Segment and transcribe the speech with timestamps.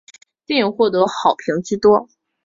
[0.47, 2.09] 电影获得好评居多。